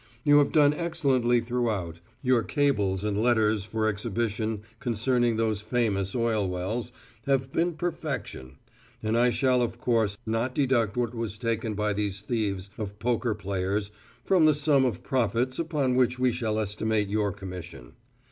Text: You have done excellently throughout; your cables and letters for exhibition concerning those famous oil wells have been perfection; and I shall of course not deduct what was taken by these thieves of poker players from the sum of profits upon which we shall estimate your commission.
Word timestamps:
You 0.23 0.39
have 0.39 0.51
done 0.51 0.73
excellently 0.73 1.41
throughout; 1.41 1.99
your 2.23 2.41
cables 2.41 3.03
and 3.03 3.21
letters 3.21 3.65
for 3.65 3.85
exhibition 3.87 4.63
concerning 4.79 5.37
those 5.37 5.61
famous 5.61 6.15
oil 6.15 6.49
wells 6.49 6.91
have 7.27 7.51
been 7.53 7.73
perfection; 7.75 8.57
and 9.03 9.15
I 9.15 9.29
shall 9.29 9.61
of 9.61 9.77
course 9.77 10.17
not 10.25 10.55
deduct 10.55 10.97
what 10.97 11.13
was 11.13 11.37
taken 11.37 11.75
by 11.75 11.93
these 11.93 12.23
thieves 12.23 12.71
of 12.79 12.97
poker 12.97 13.35
players 13.35 13.91
from 14.23 14.45
the 14.45 14.55
sum 14.55 14.85
of 14.85 15.03
profits 15.03 15.59
upon 15.59 15.93
which 15.93 16.17
we 16.17 16.31
shall 16.31 16.57
estimate 16.57 17.07
your 17.07 17.31
commission. 17.31 17.93